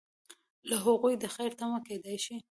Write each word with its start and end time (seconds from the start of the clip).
له 0.69 0.75
هغوی 0.85 1.13
د 1.19 1.25
خیر 1.35 1.51
تمه 1.59 1.79
کیدای 1.87 2.17
شي. 2.25 2.37